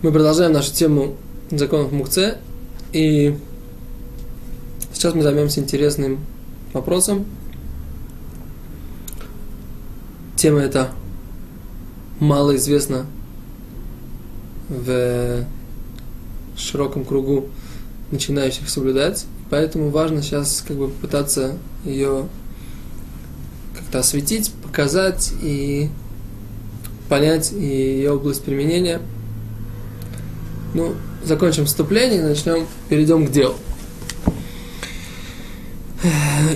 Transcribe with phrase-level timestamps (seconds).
[0.00, 1.16] Мы продолжаем нашу тему
[1.50, 2.38] законов Мукце,
[2.92, 3.36] и
[4.92, 6.20] сейчас мы займемся интересным
[6.72, 7.26] вопросом.
[10.36, 10.92] Тема эта
[12.20, 13.06] мало известна
[14.68, 15.44] в
[16.56, 17.46] широком кругу
[18.12, 22.28] начинающих соблюдать, поэтому важно сейчас как бы попытаться ее
[23.76, 25.88] как-то осветить, показать и
[27.08, 29.02] понять ее область применения–
[30.78, 33.56] ну, закончим вступление, начнем, перейдем к делу.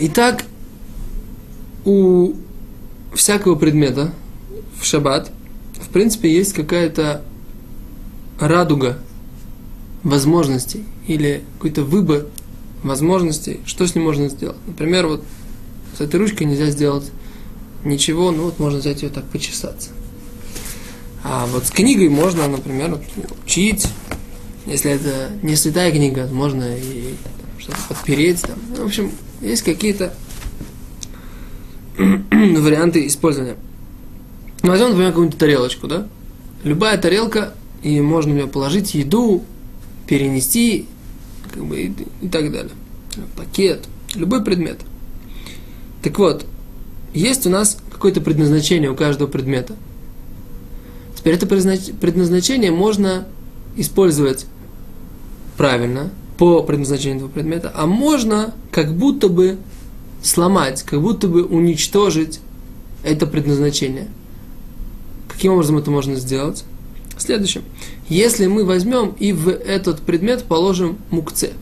[0.00, 0.44] Итак,
[1.84, 2.34] у
[3.12, 4.12] всякого предмета
[4.80, 5.32] в шаббат,
[5.74, 7.22] в принципе, есть какая-то
[8.38, 8.98] радуга
[10.04, 12.26] возможностей или какой-то выбор
[12.84, 14.56] возможностей, что с ним можно сделать.
[14.68, 15.24] Например, вот
[15.98, 17.10] с этой ручкой нельзя сделать
[17.84, 19.90] ничего, ну вот можно взять ее так почесаться.
[21.24, 23.00] А вот с книгой можно, например,
[23.44, 23.88] учить.
[24.66, 27.14] Если это не святая книга, то можно и
[27.58, 28.42] что-то подпереть.
[28.42, 28.58] Там.
[28.76, 29.10] Ну, в общем,
[29.40, 30.14] есть какие-то
[31.98, 33.56] варианты использования.
[34.62, 36.06] Ну, возьмем, например, какую-нибудь тарелочку, да?
[36.62, 39.42] Любая тарелка, и можно в нее положить еду,
[40.06, 40.86] перенести,
[41.52, 42.72] как бы, и, и так далее.
[43.36, 44.80] Пакет, любой предмет.
[46.02, 46.46] Так вот,
[47.12, 49.74] есть у нас какое-то предназначение у каждого предмета–
[51.22, 53.28] Теперь это предназначение можно
[53.76, 54.46] использовать
[55.62, 59.58] правильно, по предназначению этого предмета, а можно как будто бы
[60.20, 62.40] сломать, как будто бы уничтожить
[63.04, 64.08] это предназначение.
[65.28, 66.64] Каким образом это можно сделать?
[67.16, 67.62] Следующее.
[68.08, 71.52] Если мы возьмем и в этот предмет положим мукце.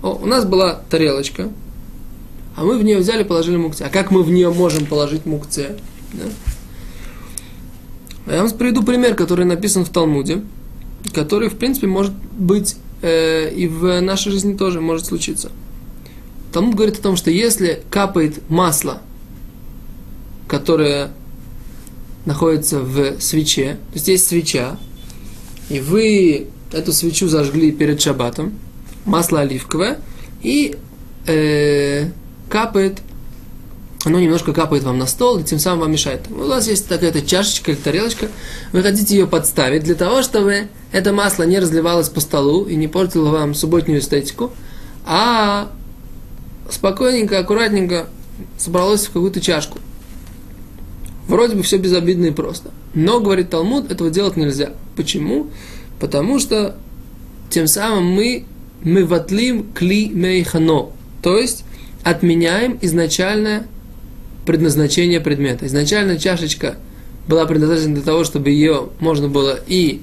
[0.00, 1.48] О, у нас была тарелочка,
[2.54, 3.86] а мы в нее взяли положили мукце.
[3.86, 5.74] А как мы в нее можем положить мукце?
[6.12, 6.26] Да?
[8.36, 10.44] Я вам приведу пример, который написан в Талмуде,
[11.12, 15.50] который, в принципе, может быть э, и в нашей жизни тоже может случиться.
[16.52, 19.02] Талмуд говорит о том, что если капает масло,
[20.46, 21.10] которое
[22.24, 24.78] находится в свече, то есть есть свеча,
[25.68, 28.54] и вы эту свечу зажгли перед шабатом,
[29.04, 29.98] масло оливковое,
[30.42, 30.76] и
[31.26, 32.10] э,
[32.48, 33.00] капает
[34.08, 36.22] оно немножко капает вам на стол и тем самым вам мешает.
[36.30, 38.28] У вас есть такая-то чашечка или тарелочка,
[38.72, 42.88] вы хотите ее подставить для того, чтобы это масло не разливалось по столу и не
[42.88, 44.50] портило вам субботнюю эстетику,
[45.04, 45.70] а
[46.70, 48.08] спокойненько, аккуратненько
[48.56, 49.78] собралось в какую-то чашку.
[51.28, 52.70] Вроде бы все безобидно и просто.
[52.94, 54.72] Но, говорит Талмуд, этого делать нельзя.
[54.96, 55.48] Почему?
[56.00, 56.76] Потому что
[57.50, 58.46] тем самым мы,
[58.82, 60.86] мы ватлим кли мейхано.
[61.22, 61.64] То есть
[62.04, 63.66] отменяем изначальное
[64.48, 65.66] предназначение предмета.
[65.66, 66.76] Изначально чашечка
[67.28, 70.00] была предназначена для того, чтобы ее можно было и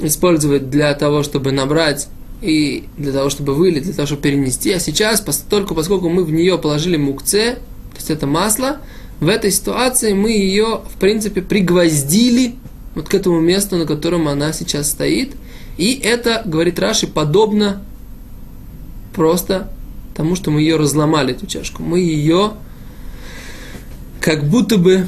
[0.00, 2.08] использовать для того, чтобы набрать,
[2.42, 4.72] и для того, чтобы вылить, для того, чтобы перенести.
[4.72, 7.58] А сейчас, только поскольку мы в нее положили мукце,
[7.92, 8.78] то есть это масло,
[9.20, 12.56] в этой ситуации мы ее, в принципе, пригвоздили
[12.96, 15.36] вот к этому месту, на котором она сейчас стоит.
[15.76, 17.84] И это, говорит Раши, подобно
[19.14, 19.70] просто
[20.16, 21.84] тому, что мы ее разломали, эту чашку.
[21.84, 22.54] Мы ее
[24.20, 25.06] как будто бы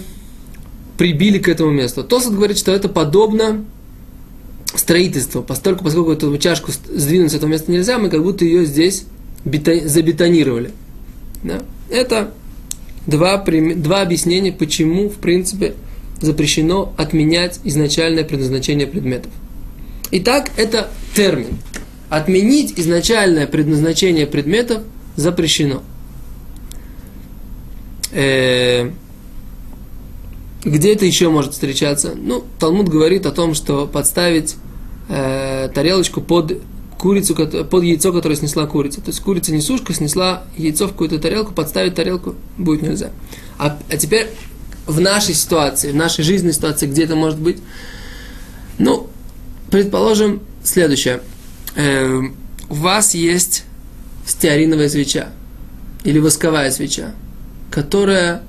[0.96, 2.02] прибили к этому месту.
[2.04, 3.64] Тосот говорит, что это подобно
[4.74, 9.04] строительству, поскольку, поскольку эту чашку сдвинуть с этого места нельзя, мы как будто ее здесь
[9.44, 10.70] бетон, забетонировали.
[11.42, 11.62] Да?
[11.90, 12.32] Это
[13.06, 15.74] два, два объяснения, почему, в принципе,
[16.20, 19.32] запрещено отменять изначальное предназначение предметов.
[20.10, 21.58] Итак, это термин.
[22.08, 24.82] Отменить изначальное предназначение предметов
[25.16, 25.82] запрещено.
[28.12, 28.90] Э,
[30.64, 32.14] где это еще может встречаться?
[32.16, 34.56] Ну, Талмуд говорит о том, что подставить
[35.08, 36.62] э, тарелочку под
[36.98, 39.00] курицу, под яйцо, которое снесла курица.
[39.00, 43.10] То есть курица несушка снесла яйцо в какую-то тарелку, подставить тарелку будет нельзя.
[43.58, 44.28] А, а теперь
[44.86, 47.58] в нашей ситуации, в нашей жизненной ситуации, где это может быть?
[48.78, 49.08] Ну,
[49.70, 51.22] предположим следующее.
[51.74, 52.20] Э,
[52.68, 53.64] у вас есть
[54.24, 55.30] стеариновая свеча
[56.04, 57.14] или восковая свеча,
[57.70, 58.42] которая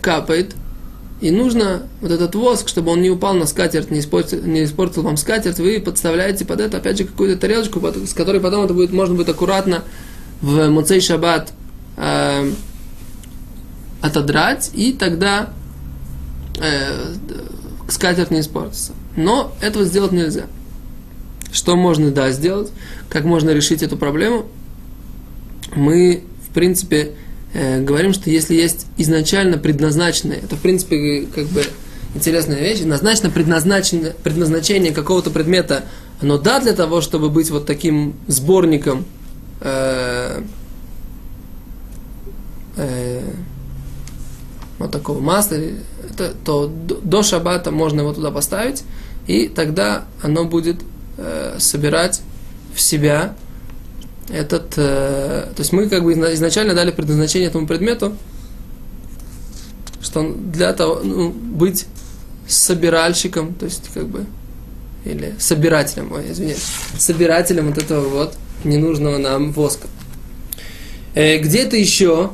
[0.00, 0.54] капает,
[1.20, 5.02] и нужно вот этот воск, чтобы он не упал на скатерть, не испортил, не испортил
[5.02, 8.92] вам скатерть, вы подставляете под это, опять же, какую-то тарелочку, с которой потом это будет,
[8.92, 9.82] можно будет аккуратно
[10.40, 11.52] в Муцей Шаббат
[11.96, 12.52] э,
[14.00, 15.50] отодрать, и тогда
[16.60, 17.14] э,
[17.88, 18.92] скатерть не испортится.
[19.16, 20.46] Но этого сделать нельзя.
[21.50, 22.70] Что можно, да, сделать?
[23.08, 24.46] Как можно решить эту проблему?
[25.74, 27.14] Мы, в принципе,
[27.54, 31.64] э, говорим, что если есть изначально предназначенное, это в принципе как бы
[32.14, 32.80] интересная вещь.
[32.80, 35.84] Назначено предназначено, предназначение какого-то предмета,
[36.20, 39.04] оно да для того, чтобы быть вот таким сборником
[39.60, 40.42] э,
[42.76, 43.20] э,
[44.78, 45.56] вот такого масла,
[46.10, 48.84] это, то до шаббата можно его туда поставить,
[49.26, 50.80] и тогда оно будет
[51.18, 52.22] э, собирать
[52.74, 53.34] в себя
[54.30, 54.74] этот...
[54.76, 58.16] Э, то есть мы как бы изначально дали предназначение этому предмету,
[60.02, 61.86] что он для того, ну, быть
[62.46, 64.24] собиральщиком, то есть как бы,
[65.04, 66.62] или собирателем, ой, извиняюсь,
[66.98, 68.34] собирателем вот этого вот
[68.64, 69.86] ненужного нам воска.
[71.14, 72.30] Э, где-то еще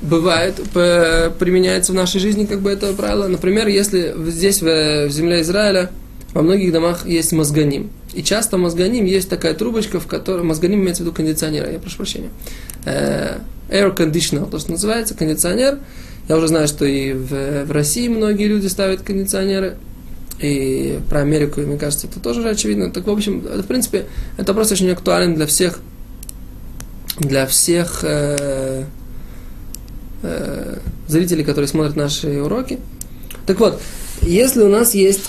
[0.00, 3.26] бывает, применяется в нашей жизни как бы это правило.
[3.26, 5.90] Например, если здесь, в, в земле Израиля,
[6.34, 7.90] во многих домах есть мозганим.
[8.14, 10.42] И часто мозганим есть такая трубочка, в которой...
[10.42, 12.30] Мозганим имеется в виду кондиционер, я прошу прощения.
[12.84, 13.38] Э,
[13.68, 15.78] air conditioner, то, что называется, кондиционер.
[16.28, 19.76] Я уже знаю, что и в, в России многие люди ставят кондиционеры.
[20.40, 22.90] И про Америку, мне кажется, это тоже уже очевидно.
[22.90, 25.80] Так, в общем, в принципе, это просто очень актуален для всех,
[27.18, 28.84] для всех э,
[30.22, 30.78] э,
[31.08, 32.78] зрителей, которые смотрят наши уроки.
[33.46, 33.80] Так вот,
[34.22, 35.24] если у нас есть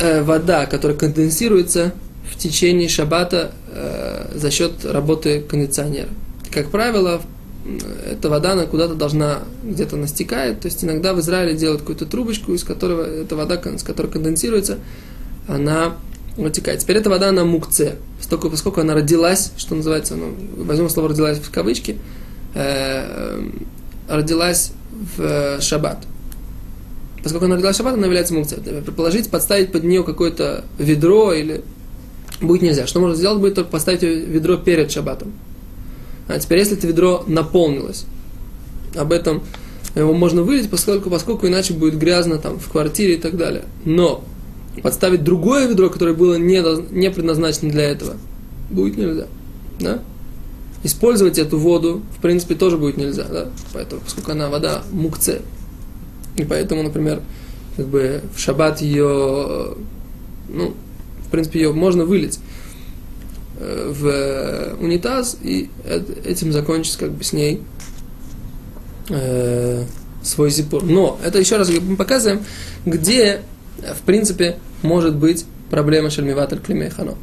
[0.00, 1.92] э, вода, которая конденсируется
[2.30, 6.08] в течение шаббата э, за счет работы кондиционера.
[6.50, 7.20] Как правило,
[8.10, 10.60] эта вода она куда-то должна где-то настекает.
[10.60, 14.78] То есть иногда в Израиле делают какую-то трубочку, из которого эта вода, с которой конденсируется,
[15.46, 15.94] она
[16.36, 16.80] вытекает.
[16.80, 17.96] Теперь эта вода, она мукце.
[18.18, 21.98] Поскольку, поскольку она родилась, что называется, ну, возьмем слово родилась в кавычки,
[22.54, 23.48] э,
[24.08, 24.72] родилась
[25.16, 26.04] в шаббат.
[27.22, 28.56] Поскольку она родилась в шаббат, она является мукце.
[28.56, 31.62] Предположить, подставить под нее какое-то ведро или
[32.40, 32.86] будет нельзя.
[32.86, 35.32] Что можно сделать, будет только поставить ведро перед шаббатом.
[36.28, 38.04] А теперь, если это ведро наполнилось,
[38.96, 39.42] об этом
[39.94, 43.64] его можно вылить, поскольку, поскольку иначе будет грязно там в квартире и так далее.
[43.84, 44.24] Но
[44.82, 46.62] подставить другое ведро, которое было не,
[46.92, 48.14] не предназначено для этого,
[48.70, 49.26] будет нельзя.
[49.80, 50.00] Да?
[50.82, 53.48] Использовать эту воду, в принципе, тоже будет нельзя, да?
[53.74, 55.42] Поэтому, поскольку она вода мукце.
[56.40, 57.20] И поэтому, например,
[57.76, 59.76] как бы в шаббат ее,
[60.48, 60.74] ну,
[61.26, 62.38] в принципе, ее можно вылить
[63.58, 65.70] э, в унитаз и
[66.24, 67.62] этим закончить как бы с ней
[69.10, 69.84] э,
[70.22, 70.82] свой зипур.
[70.82, 72.44] Но это еще раз мы показываем,
[72.86, 73.42] где,
[73.78, 77.14] в принципе, может быть проблема шельмиватель климейхано.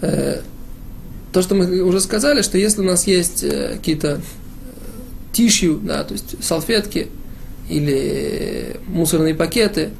[0.00, 0.40] Э,
[1.32, 4.20] то, что мы уже сказали, что если у нас есть э, какие-то
[5.32, 7.08] тишью, да, то есть салфетки
[7.68, 9.90] или мусорные пакеты,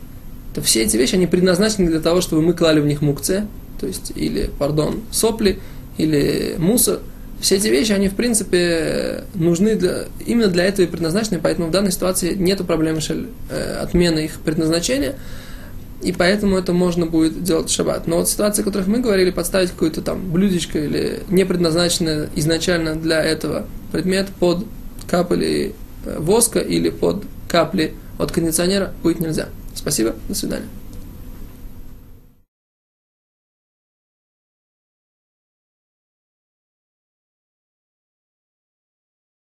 [0.54, 3.46] то все эти вещи, они предназначены для того, чтобы мы клали в них мукце,
[3.80, 5.58] то есть, или, пардон, сопли,
[5.98, 7.00] или мусор.
[7.40, 11.70] Все эти вещи, они, в принципе, нужны для, именно для этого и предназначены, поэтому в
[11.70, 15.14] данной ситуации нет проблемы шель, э, отмены их предназначения,
[16.02, 18.06] и поэтому это можно будет делать в шаббат.
[18.06, 22.96] Но вот ситуации, о которых мы говорили, подставить какое-то там блюдечко или не предназначенное изначально
[22.96, 24.64] для этого предмет под
[25.08, 25.74] капли
[26.04, 29.48] э, воска или под капли от кондиционера будет нельзя.
[29.74, 30.66] Спасибо, до свидания.